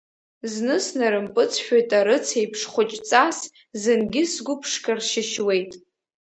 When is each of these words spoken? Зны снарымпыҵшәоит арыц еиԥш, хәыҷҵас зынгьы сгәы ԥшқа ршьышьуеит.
Зны 0.51 0.77
снарымпыҵшәоит 0.85 1.89
арыц 1.99 2.27
еиԥш, 2.39 2.61
хәыҷҵас 2.71 3.37
зынгьы 3.81 4.23
сгәы 4.33 4.55
ԥшқа 4.59 4.93
ршьышьуеит. 4.97 5.71